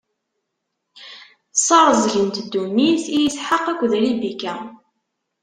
Ssareẓgent 1.53 2.41
ddunit 2.45 3.03
i 3.09 3.19
Isḥaq 3.27 3.65
akked 3.71 3.91
Ribika. 4.03 4.55